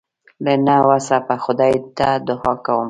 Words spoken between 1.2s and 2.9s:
به خدای ته دعا کوم.